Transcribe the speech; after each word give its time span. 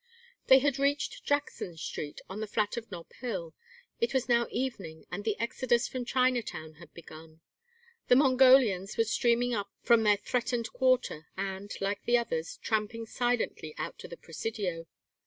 They 0.47 0.57
had 0.57 0.79
reached 0.79 1.23
Jackson 1.25 1.77
Street 1.77 2.21
on 2.27 2.39
the 2.39 2.47
flat 2.47 2.75
of 2.75 2.89
Nob 2.91 3.13
Hill. 3.19 3.53
It 3.99 4.15
was 4.15 4.27
now 4.27 4.47
evening 4.49 5.05
and 5.11 5.23
the 5.23 5.37
exodus 5.39 5.87
from 5.87 6.05
Chinatown 6.05 6.73
had 6.81 6.91
begun. 6.95 7.41
The 8.07 8.15
Mongolians 8.15 8.97
were 8.97 9.03
streaming 9.03 9.53
up 9.53 9.69
from 9.83 10.01
their 10.01 10.17
threatened 10.17 10.73
quarter, 10.73 11.27
and, 11.37 11.71
like 11.81 12.03
the 12.05 12.17
others, 12.17 12.57
tramping 12.63 13.05
silently 13.05 13.75
out 13.77 13.99
to 13.99 14.07
the 14.07 14.17
Presidio. 14.17 14.87